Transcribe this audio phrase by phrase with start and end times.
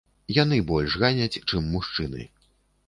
[0.37, 2.29] Яны больш ганяць, чым мужчыны.